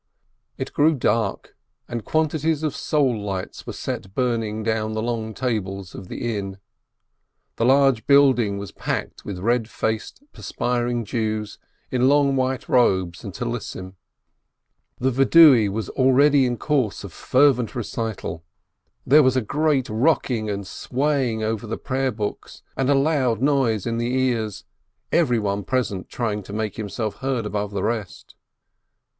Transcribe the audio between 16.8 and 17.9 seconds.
of fervent